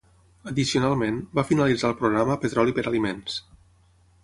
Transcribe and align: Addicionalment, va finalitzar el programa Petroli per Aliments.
Addicionalment, 0.51 1.19
va 1.41 1.43
finalitzar 1.51 1.91
el 1.95 1.99
programa 2.01 2.39
Petroli 2.47 2.77
per 2.79 2.89
Aliments. 2.95 3.39